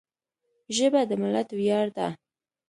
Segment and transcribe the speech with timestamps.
[0.75, 2.07] ژبه د ملت ویاړ ده